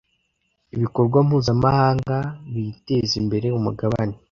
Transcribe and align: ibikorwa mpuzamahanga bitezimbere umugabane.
ibikorwa 0.75 1.17
mpuzamahanga 1.27 2.17
bitezimbere 2.53 3.47
umugabane. 3.57 4.15